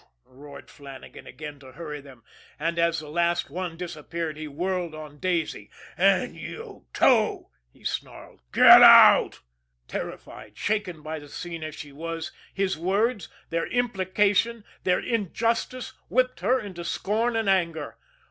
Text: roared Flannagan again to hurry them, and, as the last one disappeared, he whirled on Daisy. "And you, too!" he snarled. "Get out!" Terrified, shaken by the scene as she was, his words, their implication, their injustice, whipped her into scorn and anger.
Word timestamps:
roared 0.25 0.71
Flannagan 0.71 1.27
again 1.27 1.59
to 1.59 1.73
hurry 1.73 2.01
them, 2.01 2.23
and, 2.57 2.79
as 2.79 2.97
the 2.97 3.07
last 3.07 3.51
one 3.51 3.77
disappeared, 3.77 4.35
he 4.35 4.47
whirled 4.47 4.95
on 4.95 5.19
Daisy. 5.19 5.69
"And 5.95 6.35
you, 6.35 6.87
too!" 6.91 7.49
he 7.71 7.83
snarled. 7.83 8.41
"Get 8.51 8.81
out!" 8.81 9.41
Terrified, 9.87 10.57
shaken 10.57 11.03
by 11.03 11.19
the 11.19 11.29
scene 11.29 11.63
as 11.63 11.75
she 11.75 11.91
was, 11.91 12.31
his 12.51 12.79
words, 12.79 13.29
their 13.51 13.67
implication, 13.67 14.63
their 14.85 14.99
injustice, 14.99 15.93
whipped 16.09 16.39
her 16.39 16.59
into 16.59 16.83
scorn 16.83 17.35
and 17.35 17.47
anger. 17.47 17.97